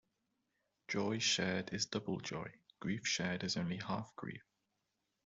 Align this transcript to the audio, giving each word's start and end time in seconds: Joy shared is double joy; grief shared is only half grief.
Joy 0.87 1.19
shared 1.19 1.71
is 1.75 1.85
double 1.85 2.19
joy; 2.21 2.51
grief 2.79 3.05
shared 3.05 3.43
is 3.43 3.55
only 3.55 3.77
half 3.77 4.15
grief. 4.15 4.41